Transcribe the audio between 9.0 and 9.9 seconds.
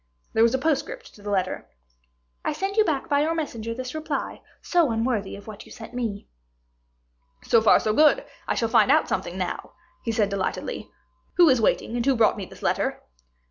something now,"